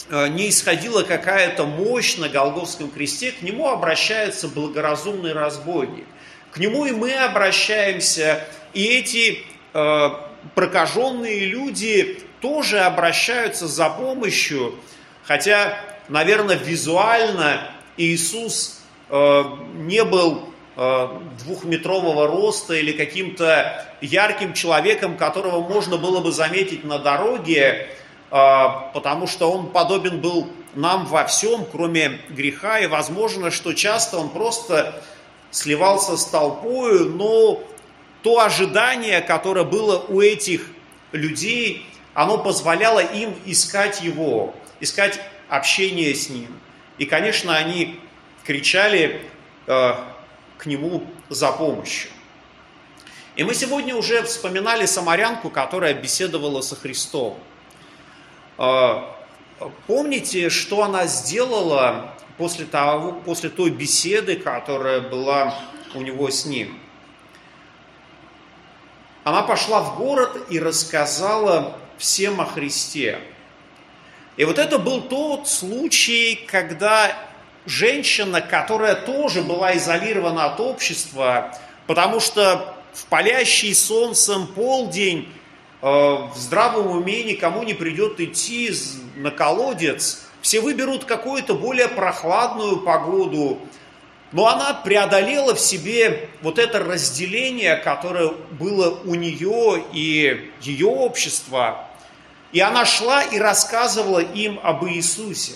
э, 0.10 0.30
не 0.30 0.48
исходила 0.48 1.04
какая-то 1.04 1.66
мощь 1.66 2.16
на 2.16 2.30
Голговском 2.30 2.90
кресте, 2.90 3.34
к 3.34 3.42
нему 3.42 3.68
обращается 3.68 4.48
благоразумный 4.48 5.34
разбойник. 5.34 6.06
К 6.52 6.60
нему 6.60 6.86
и 6.86 6.92
мы 6.92 7.14
обращаемся, 7.14 8.48
и 8.72 8.86
эти 8.86 9.44
э, 9.74 10.10
прокаженные 10.56 11.48
люди 11.48 12.22
тоже 12.40 12.80
обращаются 12.80 13.68
за 13.68 13.90
помощью, 13.90 14.74
хотя, 15.26 15.78
наверное, 16.08 16.56
визуально 16.56 17.70
Иисус 17.98 18.81
не 19.12 20.04
был 20.04 20.44
э, 20.76 21.08
двухметрового 21.44 22.28
роста 22.28 22.74
или 22.76 22.94
каким-то 22.94 23.86
ярким 24.00 24.54
человеком, 24.54 25.18
которого 25.18 25.60
можно 25.62 25.98
было 25.98 26.22
бы 26.22 26.32
заметить 26.32 26.84
на 26.84 26.98
дороге, 26.98 27.90
э, 28.32 28.68
потому 28.94 29.28
что 29.28 29.52
он 29.52 29.68
подобен 29.68 30.22
был 30.22 30.48
нам 30.76 31.06
во 31.06 31.26
всем, 31.26 31.66
кроме 31.70 32.20
греха, 32.30 32.80
и 32.80 32.88
возможно, 32.88 33.52
что 33.52 33.74
часто 33.74 34.18
он 34.18 34.30
просто 34.30 35.02
сливался 35.52 36.16
с 36.16 36.26
толпою, 36.26 37.10
но 37.10 37.62
то 38.24 38.40
ожидание, 38.40 39.22
которое 39.22 39.66
было 39.66 39.98
у 40.08 40.22
этих 40.22 40.68
людей, 41.12 41.86
оно 42.14 42.38
позволяло 42.38 43.00
им 43.00 43.34
искать 43.46 44.02
его, 44.02 44.54
искать 44.80 45.20
общение 45.50 46.14
с 46.16 46.30
ним. 46.30 46.48
И, 46.98 47.06
конечно, 47.06 47.56
они 47.56 48.00
кричали 48.44 49.22
э, 49.68 49.94
к 50.58 50.66
нему 50.66 51.04
за 51.30 51.52
помощью. 51.52 52.12
И 53.36 53.44
мы 53.44 53.54
сегодня 53.54 53.96
уже 53.96 54.24
вспоминали 54.24 54.86
самарянку, 54.86 55.50
которая 55.50 55.94
беседовала 55.94 56.62
со 56.62 56.76
Христом. 56.76 57.40
Э, 58.58 59.04
помните, 59.88 60.50
что 60.50 60.84
она 60.84 61.08
сделала 61.08 62.14
после, 62.38 62.66
того, 62.66 63.14
после 63.14 63.50
той 63.50 63.70
беседы, 63.70 64.36
которая 64.36 65.02
была 65.02 65.58
у 65.94 66.02
него 66.02 66.30
с 66.30 66.46
ним? 66.46 66.78
Она 69.24 69.44
пошла 69.44 69.82
в 69.82 69.98
город 69.98 70.48
и 70.50 70.60
рассказала 70.60 71.78
всем 71.98 72.42
о 72.42 72.46
Христе. 72.46 73.20
И 74.36 74.46
вот 74.46 74.58
это 74.58 74.80
был 74.80 75.02
тот 75.02 75.48
случай, 75.48 76.36
когда 76.48 77.16
женщина, 77.66 78.42
которая 78.42 78.96
тоже 78.96 79.42
была 79.42 79.76
изолирована 79.78 80.46
от 80.46 80.60
общества, 80.60 81.56
потому 81.88 82.20
что 82.20 82.76
в 82.94 83.06
палящий 83.06 83.74
солнцем 83.74 84.48
полдень 84.48 85.30
э, 85.82 85.86
в 85.86 86.34
здравом 86.36 86.88
уме 86.88 87.24
никому 87.24 87.64
не 87.64 87.74
придет 87.74 88.20
идти 88.20 88.72
на 89.16 89.32
колодец, 89.32 90.24
все 90.42 90.60
выберут 90.60 91.06
какую-то 91.06 91.54
более 91.54 91.88
прохладную 91.88 92.82
погоду, 92.82 93.60
но 94.32 94.48
она 94.48 94.74
преодолела 94.74 95.54
в 95.56 95.60
себе 95.60 96.30
вот 96.42 96.58
это 96.58 96.80
разделение, 96.80 97.76
которое 97.76 98.30
было 98.52 99.00
у 99.04 99.16
нее 99.16 99.84
и 99.92 100.52
ее 100.62 100.88
общества. 100.88 101.88
И 102.52 102.60
она 102.60 102.86
шла 102.86 103.24
и 103.24 103.38
рассказывала 103.38 104.20
им 104.20 104.60
об 104.64 104.86
Иисусе. 104.86 105.54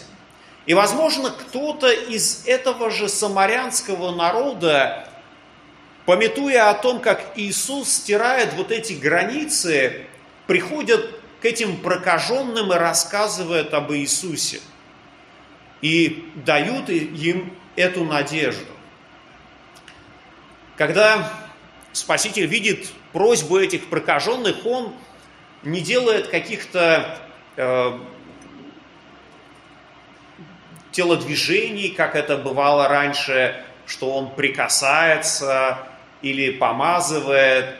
И, 0.66 0.74
возможно, 0.74 1.30
кто-то 1.30 1.90
из 1.92 2.44
этого 2.48 2.90
же 2.90 3.08
самарянского 3.08 4.16
народа, 4.16 5.08
пометуя 6.06 6.70
о 6.70 6.74
том, 6.74 7.00
как 7.00 7.34
Иисус 7.36 7.90
стирает 7.90 8.54
вот 8.54 8.72
эти 8.72 8.94
границы, 8.94 10.08
приходят 10.48 11.20
к 11.42 11.46
этим 11.46 11.78
прокаженным 11.78 12.74
и 12.74 12.76
рассказывают 12.76 13.74
об 13.74 13.92
Иисусе. 13.94 14.60
И 15.82 16.32
дают 16.36 16.90
им 16.90 17.56
эту 17.76 18.04
надежду. 18.04 18.66
Когда 20.78 21.32
Спаситель 21.94 22.48
видит 22.48 22.90
просьбу 23.14 23.58
этих 23.58 23.88
прокаженных, 23.88 24.66
он 24.66 24.94
не 25.64 25.82
делает 25.82 26.28
каких-то 26.28 27.20
э, 27.56 28.00
телодвижений, 30.96 31.90
как 31.90 32.16
это 32.16 32.38
бывало 32.38 32.88
раньше, 32.88 33.62
что 33.86 34.12
он 34.12 34.34
прикасается 34.34 35.80
или 36.22 36.52
помазывает, 36.52 37.76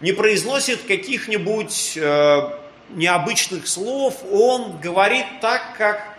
не 0.00 0.12
произносит 0.12 0.82
каких-нибудь 0.84 1.94
э, 1.96 2.50
необычных 2.90 3.66
слов, 3.66 4.22
он 4.30 4.78
говорит 4.78 5.26
так, 5.40 5.76
как 5.76 6.16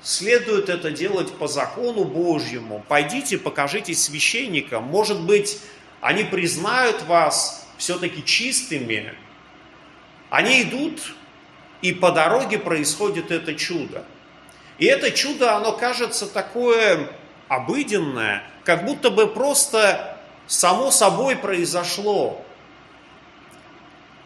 следует 0.00 0.68
это 0.68 0.92
делать 0.92 1.32
по 1.34 1.48
закону 1.48 2.04
Божьему. 2.04 2.84
Пойдите, 2.86 3.36
покажитесь 3.36 4.04
священникам. 4.04 4.84
Может 4.84 5.20
быть, 5.20 5.58
они 6.00 6.22
признают 6.22 7.02
вас 7.02 7.68
все-таки 7.78 8.24
чистыми, 8.24 9.12
они 10.30 10.62
идут, 10.62 11.14
и 11.82 11.92
по 11.92 12.12
дороге 12.12 12.60
происходит 12.60 13.32
это 13.32 13.56
чудо. 13.56 14.04
И 14.80 14.86
это 14.86 15.12
чудо, 15.12 15.54
оно 15.54 15.72
кажется 15.72 16.26
такое 16.26 17.08
обыденное, 17.48 18.42
как 18.64 18.84
будто 18.84 19.10
бы 19.10 19.28
просто 19.28 20.18
само 20.48 20.90
собой 20.90 21.36
произошло. 21.36 22.44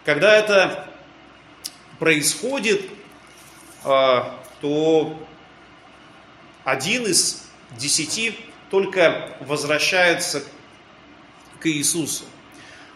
Когда 0.06 0.34
это 0.34 0.88
происходит, 1.98 2.82
э, 3.84 4.22
то 4.60 5.26
один 6.64 7.06
из 7.06 7.46
десяти 7.72 8.38
только 8.70 9.36
возвращается 9.40 10.42
к 11.60 11.66
Иисусу. 11.66 12.24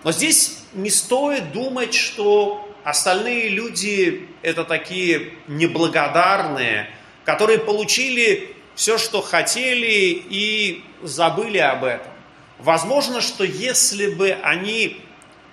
Но 0.04 0.12
здесь 0.12 0.62
не 0.72 0.90
стоит 0.90 1.52
думать, 1.52 1.92
что 1.92 2.68
Остальные 2.88 3.50
люди 3.50 4.26
это 4.40 4.64
такие 4.64 5.34
неблагодарные, 5.46 6.88
которые 7.28 7.58
получили 7.58 8.56
все, 8.74 8.96
что 8.96 9.20
хотели 9.20 10.24
и 10.30 10.82
забыли 11.02 11.58
об 11.58 11.84
этом. 11.84 12.10
Возможно, 12.58 13.20
что 13.20 13.44
если 13.44 14.14
бы 14.14 14.30
они 14.42 15.02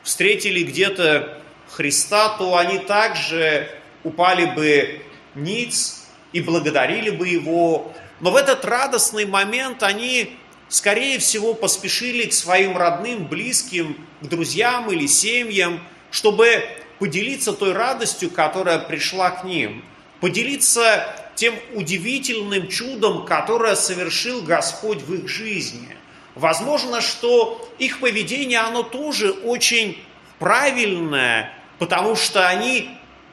встретили 0.01 0.63
где-то 0.63 1.41
Христа, 1.69 2.37
то 2.37 2.55
они 2.55 2.77
также 2.77 3.69
упали 4.05 4.45
бы 4.45 5.01
ниц 5.35 6.05
и 6.31 6.39
благодарили 6.39 7.09
бы 7.09 7.27
Его. 7.27 7.93
Но 8.21 8.31
в 8.31 8.37
этот 8.37 8.63
радостный 8.63 9.25
момент 9.25 9.83
они, 9.83 10.37
скорее 10.69 11.19
всего, 11.19 11.53
поспешили 11.53 12.27
к 12.27 12.31
своим 12.31 12.77
родным, 12.77 13.27
близким, 13.27 13.97
к 14.21 14.27
друзьям 14.27 14.89
или 14.93 15.07
семьям, 15.07 15.81
чтобы 16.09 16.63
поделиться 16.99 17.51
той 17.51 17.73
радостью, 17.73 18.31
которая 18.31 18.79
пришла 18.79 19.31
к 19.31 19.43
ним, 19.43 19.83
поделиться 20.21 21.24
тем 21.35 21.55
удивительным 21.73 22.67
чудом, 22.67 23.25
которое 23.25 23.75
совершил 23.75 24.41
Господь 24.41 25.01
в 25.01 25.13
их 25.13 25.27
жизни. 25.27 25.95
Возможно, 26.33 27.01
что 27.01 27.69
их 27.77 27.99
поведение, 27.99 28.59
оно 28.59 28.83
тоже 28.83 29.31
очень 29.31 30.03
правильное, 30.39 31.53
потому 31.79 32.15
что 32.15 32.47
они 32.47 32.89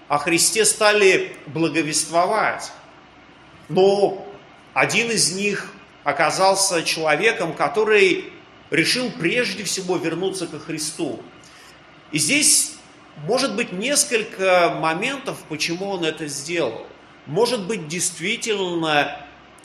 о 0.09 0.19
Христе 0.19 0.65
стали 0.65 1.37
благовествовать. 1.47 2.71
Но 3.69 4.27
один 4.75 5.11
из 5.11 5.33
них 5.33 5.73
оказался 6.05 6.83
человеком, 6.83 7.55
который 7.55 8.33
решил 8.71 9.11
прежде 9.11 9.65
всего 9.65 9.97
вернуться 9.97 10.47
ко 10.47 10.59
Христу. 10.59 11.21
И 12.11 12.19
здесь 12.19 12.77
может 13.27 13.55
быть, 13.55 13.73
несколько 13.73 14.75
моментов, 14.81 15.37
почему 15.49 15.91
он 15.91 16.05
это 16.05 16.27
сделал. 16.27 16.87
Может 17.27 17.67
быть, 17.67 17.87
действительно, 17.87 19.17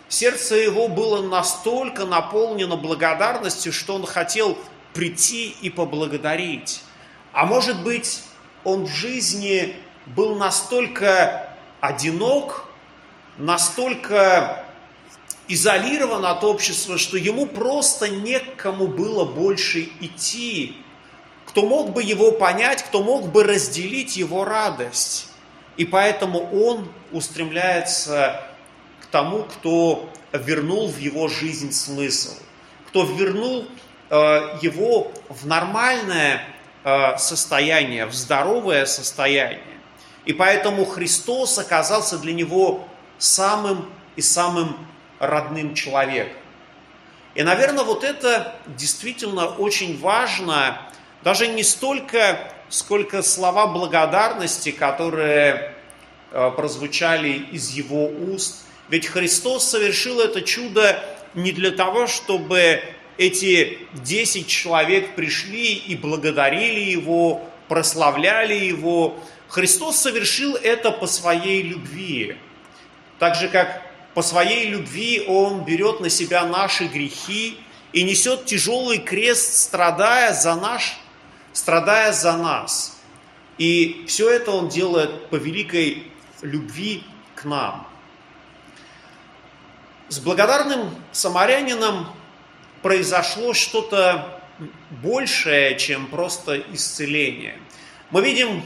сердце 0.09 0.55
его 0.55 0.87
было 0.87 1.21
настолько 1.21 2.05
наполнено 2.05 2.75
благодарностью, 2.75 3.73
что 3.73 3.95
он 3.95 4.05
хотел 4.05 4.57
прийти 4.93 5.55
и 5.61 5.69
поблагодарить. 5.69 6.83
А 7.33 7.45
может 7.45 7.83
быть, 7.83 8.21
он 8.63 8.85
в 8.85 8.89
жизни 8.89 9.75
был 10.05 10.35
настолько 10.35 11.49
одинок, 11.81 12.65
настолько 13.37 14.65
изолирован 15.47 16.25
от 16.25 16.43
общества, 16.43 16.97
что 16.97 17.17
ему 17.17 17.45
просто 17.45 18.09
некому 18.09 18.87
было 18.87 19.25
больше 19.25 19.89
идти, 19.99 20.77
кто 21.45 21.65
мог 21.65 21.91
бы 21.91 22.03
его 22.03 22.31
понять, 22.31 22.83
кто 22.83 23.01
мог 23.01 23.31
бы 23.31 23.43
разделить 23.43 24.17
его 24.17 24.45
радость. 24.45 25.27
И 25.77 25.85
поэтому 25.85 26.49
он 26.51 26.91
устремляется 27.11 28.43
к 29.01 29.05
тому, 29.05 29.43
кто 29.43 30.09
вернул 30.33 30.89
в 30.89 30.97
его 30.97 31.27
жизнь 31.27 31.71
смысл, 31.71 32.33
кто 32.87 33.05
вернул 33.05 33.67
э, 34.09 34.15
его 34.61 35.11
в 35.29 35.45
нормальное 35.45 36.43
э, 36.83 37.17
состояние, 37.17 38.07
в 38.07 38.13
здоровое 38.13 38.85
состояние. 38.85 39.61
И 40.25 40.33
поэтому 40.33 40.83
Христос 40.83 41.57
оказался 41.57 42.17
для 42.17 42.33
него 42.33 42.87
самым 43.17 43.89
и 44.15 44.21
самым 44.21 44.75
родным 45.19 45.73
человеком. 45.73 46.41
И, 47.35 47.43
наверное, 47.43 47.83
вот 47.83 48.03
это 48.03 48.55
действительно 48.65 49.45
очень 49.45 49.99
важно, 49.99 50.81
даже 51.23 51.47
не 51.47 51.63
столько, 51.63 52.51
сколько 52.69 53.21
слова 53.21 53.67
благодарности, 53.67 54.71
которые 54.71 55.73
э, 56.31 56.51
прозвучали 56.55 57.45
из 57.51 57.71
его 57.71 58.07
уст. 58.07 58.65
Ведь 58.89 59.07
Христос 59.07 59.67
совершил 59.67 60.19
это 60.19 60.41
чудо 60.41 61.03
не 61.33 61.51
для 61.51 61.71
того, 61.71 62.07
чтобы 62.07 62.81
эти 63.17 63.79
10 63.93 64.47
человек 64.47 65.15
пришли 65.15 65.73
и 65.73 65.95
благодарили 65.95 66.79
Его, 66.79 67.41
прославляли 67.67 68.53
Его. 68.53 69.17
Христос 69.47 69.97
совершил 69.97 70.55
это 70.55 70.91
по 70.91 71.07
своей 71.07 71.63
любви. 71.63 72.37
Так 73.19 73.35
же, 73.35 73.49
как 73.49 73.81
по 74.13 74.21
своей 74.21 74.67
любви 74.67 75.23
Он 75.27 75.63
берет 75.63 75.99
на 75.99 76.09
себя 76.09 76.45
наши 76.45 76.85
грехи 76.85 77.57
и 77.93 78.03
несет 78.03 78.45
тяжелый 78.45 78.99
крест, 78.99 79.63
страдая 79.63 80.33
за, 80.33 80.55
наш, 80.55 80.97
страдая 81.57 82.11
за 82.13 82.37
нас. 82.37 82.99
И 83.57 84.05
все 84.07 84.29
это 84.29 84.51
Он 84.51 84.69
делает 84.69 85.29
по 85.31 85.37
великой 85.37 86.11
любви 86.43 87.03
к 87.33 87.45
нам. 87.45 87.87
С 90.07 90.19
благодарным 90.19 90.93
самарянином 91.11 92.13
произошло 92.83 93.55
что-то 93.55 94.39
большее, 95.01 95.79
чем 95.79 96.05
просто 96.05 96.59
исцеление. 96.73 97.57
Мы 98.11 98.21
видим 98.21 98.63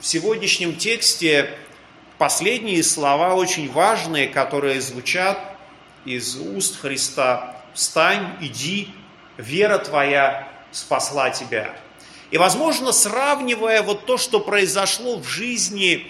в 0.00 0.06
сегодняшнем 0.06 0.74
тексте 0.74 1.56
последние 2.18 2.82
слова 2.82 3.34
очень 3.34 3.70
важные, 3.70 4.26
которые 4.26 4.80
звучат 4.80 5.38
из 6.04 6.34
уст 6.34 6.80
Христа. 6.80 7.56
«Встань, 7.72 8.36
иди, 8.40 8.88
вера 9.36 9.78
твоя 9.78 10.57
спасла 10.72 11.30
тебя». 11.30 11.74
И, 12.30 12.38
возможно, 12.38 12.92
сравнивая 12.92 13.82
вот 13.82 14.04
то, 14.04 14.18
что 14.18 14.40
произошло 14.40 15.18
в 15.18 15.26
жизни 15.26 16.06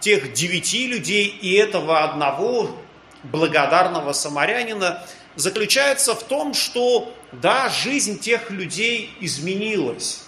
тех 0.00 0.32
девяти 0.34 0.86
людей 0.86 1.26
и 1.26 1.54
этого 1.54 2.04
одного 2.04 2.70
благодарного 3.22 4.12
самарянина, 4.12 5.02
заключается 5.34 6.14
в 6.14 6.22
том, 6.24 6.52
что, 6.52 7.14
да, 7.32 7.70
жизнь 7.70 8.18
тех 8.18 8.50
людей 8.50 9.16
изменилась. 9.20 10.24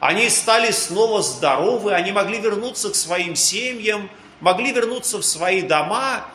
Они 0.00 0.30
стали 0.30 0.70
снова 0.70 1.20
здоровы, 1.20 1.92
они 1.92 2.12
могли 2.12 2.38
вернуться 2.38 2.90
к 2.90 2.94
своим 2.94 3.36
семьям– 3.36 4.08
могли 4.42 4.72
вернуться 4.72 5.18
в 5.18 5.24
свои 5.24 5.62
дома, 5.62 6.26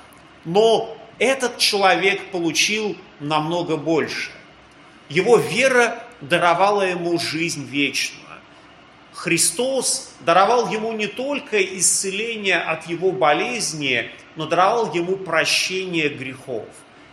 но 0.46 0.98
этот 1.20 1.58
человек 1.58 2.32
получил 2.32 2.98
намного 3.20 3.76
больше. 3.76 4.32
Его 5.10 5.38
вера 5.38 6.04
даровала 6.22 6.84
ему 6.84 7.20
жизнь 7.20 7.66
вечную. 7.66 8.24
Христос 9.14 10.14
даровал 10.20 10.70
ему 10.70 10.92
не 10.92 11.08
только 11.08 11.62
исцеление 11.62 12.60
от 12.60 12.88
его 12.88 13.12
болезни, 13.12 14.12
но 14.36 14.46
даровал 14.46 14.94
ему 14.94 15.18
прощение 15.18 16.10
грехов. 16.10 16.66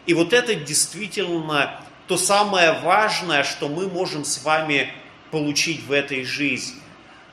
И 0.05 0.13
вот 0.13 0.35
это 0.35 0.55
действительно 0.55 1.81
то 2.07 2.19
самое 2.19 2.73
важное, 2.81 3.43
что 3.43 3.69
мы 3.69 3.89
можем 3.89 4.25
с 4.25 4.43
вами 4.45 4.93
получить 5.31 5.83
в 5.85 5.93
этой 5.93 6.25
жизни. 6.25 6.81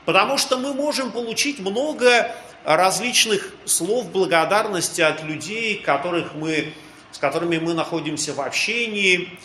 Потому 0.06 0.38
что 0.38 0.56
мы 0.56 0.72
можем 0.72 1.12
получить 1.12 1.60
много 1.60 2.34
различных 2.64 3.52
слов 3.64 4.10
благодарности 4.10 5.00
от 5.00 5.22
людей, 5.22 5.76
которых 5.76 6.34
мы, 6.34 6.72
с 7.10 7.18
которыми 7.18 7.58
мы 7.58 7.74
находимся 7.74 8.32
в 8.32 8.40
общении. 8.40 9.38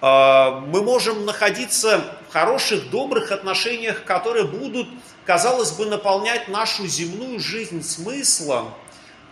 А, 0.00 0.60
мы 0.60 0.82
можем 0.82 1.24
находиться 1.24 2.18
в 2.28 2.32
хороших, 2.32 2.90
добрых 2.90 3.32
отношениях, 3.32 4.04
которые 4.04 4.44
будут, 4.44 4.88
казалось 5.26 5.72
бы, 5.72 5.86
наполнять 5.86 6.48
нашу 6.48 6.86
земную 6.86 7.40
жизнь 7.40 7.82
смыслом, 7.82 8.72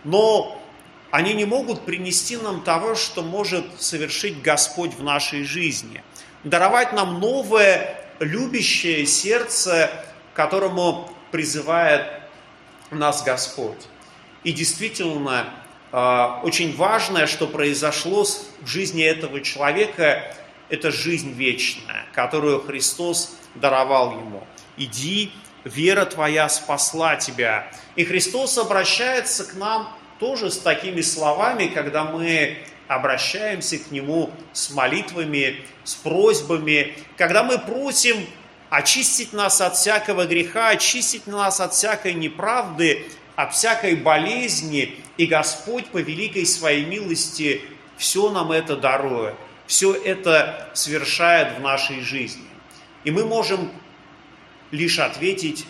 но 0.03 0.61
они 1.09 1.33
не 1.33 1.45
могут 1.45 1.85
принести 1.85 2.35
нам 2.37 2.61
того, 2.61 2.95
что 2.95 3.21
может 3.21 3.65
совершить 3.81 4.41
Господь 4.41 4.93
в 4.93 5.03
нашей 5.03 5.43
жизни. 5.43 6.03
Даровать 6.43 6.91
нам 6.91 7.19
новое, 7.19 8.03
любящее 8.19 9.05
сердце, 9.05 9.89
которому 10.33 11.09
призывает 11.31 12.03
нас 12.91 13.23
Господь. 13.23 13.87
И 14.43 14.51
действительно, 14.51 15.45
а, 15.91 16.41
очень 16.43 16.75
важное, 16.75 17.25
что 17.25 17.47
произошло 17.47 18.23
в 18.23 18.67
жизни 18.67 19.03
этого 19.03 19.41
человека, 19.41 20.33
это 20.69 20.91
жизнь 20.91 21.31
вечная, 21.31 22.05
которую 22.13 22.61
Христос 22.61 23.37
даровал 23.55 24.11
ему. 24.11 24.43
Иди, 24.77 25.31
вера 25.63 26.05
твоя 26.05 26.49
спасла 26.49 27.15
тебя. 27.15 27.71
И 27.95 28.05
Христос 28.05 28.57
обращается 28.57 29.45
к 29.45 29.55
нам 29.55 29.95
тоже 30.19 30.51
с 30.51 30.57
такими 30.57 31.01
словами, 31.01 31.67
когда 31.67 32.03
мы 32.03 32.57
обращаемся 32.87 33.77
к 33.77 33.91
Нему 33.91 34.31
с 34.53 34.71
молитвами, 34.71 35.63
с 35.83 35.95
просьбами, 35.95 36.95
когда 37.17 37.43
мы 37.43 37.59
просим 37.59 38.17
очистить 38.69 39.33
нас 39.33 39.61
от 39.61 39.75
всякого 39.75 40.25
греха, 40.25 40.69
очистить 40.69 41.27
нас 41.27 41.59
от 41.59 41.73
всякой 41.73 42.13
неправды, 42.13 43.05
от 43.35 43.53
всякой 43.53 43.95
болезни. 43.95 44.95
И 45.17 45.25
Господь 45.25 45.87
по 45.87 45.97
великой 45.97 46.45
своей 46.45 46.85
милости 46.85 47.61
все 47.97 48.29
нам 48.29 48.51
это 48.51 48.75
дарует, 48.75 49.35
все 49.67 49.93
это 49.93 50.69
совершает 50.73 51.57
в 51.57 51.61
нашей 51.61 52.01
жизни. 52.01 52.47
И 53.03 53.11
мы 53.11 53.25
можем 53.25 53.71
лишь 54.71 54.99
ответить 54.99 55.65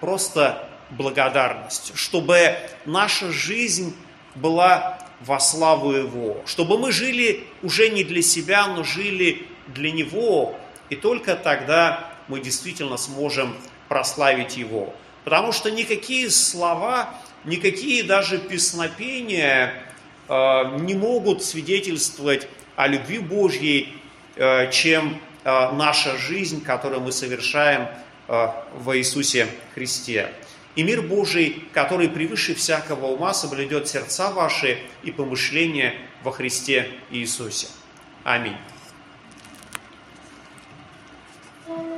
просто 0.00 0.68
благодарностью, 0.90 1.96
чтобы 1.96 2.56
наша 2.84 3.30
жизнь 3.32 3.94
была 4.34 4.98
во 5.20 5.40
славу 5.40 5.92
Его, 5.92 6.42
чтобы 6.46 6.78
мы 6.78 6.92
жили 6.92 7.44
уже 7.62 7.88
не 7.88 8.04
для 8.04 8.22
себя, 8.22 8.66
но 8.68 8.84
жили 8.84 9.46
для 9.68 9.90
Него, 9.90 10.56
и 10.90 10.96
только 10.96 11.34
тогда 11.34 12.12
мы 12.28 12.40
действительно 12.40 12.96
сможем 12.96 13.56
прославить 13.88 14.56
Его. 14.56 14.94
Потому 15.24 15.52
что 15.52 15.70
никакие 15.70 16.30
слова, 16.30 17.14
никакие 17.44 18.04
даже 18.04 18.38
песнопения 18.38 19.82
э, 20.28 20.78
не 20.80 20.94
могут 20.94 21.42
свидетельствовать 21.42 22.46
о 22.76 22.86
любви 22.86 23.18
Божьей, 23.18 23.94
э, 24.36 24.70
чем 24.70 25.18
э, 25.44 25.72
наша 25.72 26.16
жизнь, 26.16 26.62
которую 26.62 27.00
мы 27.00 27.10
совершаем 27.10 27.88
э, 28.28 28.48
во 28.74 28.96
Иисусе 28.96 29.48
Христе. 29.74 30.32
И 30.76 30.82
мир 30.82 31.00
Божий, 31.00 31.64
который 31.72 32.08
превыше 32.08 32.54
всякого 32.54 33.06
ума, 33.06 33.32
соблюдет 33.32 33.88
сердца 33.88 34.30
ваши 34.30 34.78
и 35.02 35.10
помышления 35.10 35.94
во 36.22 36.32
Христе 36.32 36.90
Иисусе. 37.10 37.68
Аминь. 38.24 38.56